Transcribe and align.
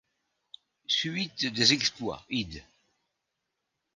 Suyte 0.87 1.45
des 1.53 1.73
exploits 1.73 2.25
id. 2.31 2.63